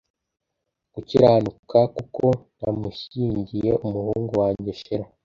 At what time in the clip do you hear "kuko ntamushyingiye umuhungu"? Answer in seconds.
1.95-4.31